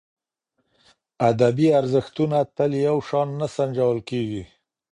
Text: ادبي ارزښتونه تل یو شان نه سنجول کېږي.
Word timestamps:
ادبي 1.29 1.67
ارزښتونه 1.79 2.37
تل 2.55 2.71
یو 2.87 2.97
شان 3.07 3.27
نه 3.39 3.47
سنجول 3.55 3.99
کېږي. 4.09 4.43